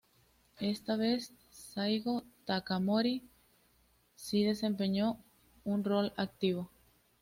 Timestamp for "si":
4.15-4.43